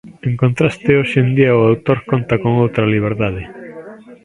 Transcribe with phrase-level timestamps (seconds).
[0.27, 3.43] En contraste, hoxe en día o autor conta con outra liberdade.